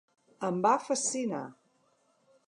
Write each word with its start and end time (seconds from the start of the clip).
Em 0.47 0.55
va 0.65 0.71
fascinar. 0.85 1.43